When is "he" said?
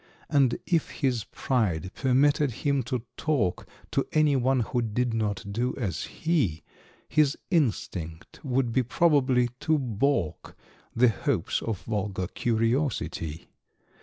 6.05-6.63